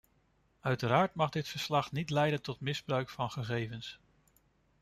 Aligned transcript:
Uiteraard 0.61 1.15
mag 1.15 1.29
dit 1.29 1.47
verslag 1.47 1.91
niet 1.91 2.09
leiden 2.09 2.41
tot 2.41 2.59
misbruik 2.59 3.09
van 3.09 3.31
gegevens. 3.31 3.99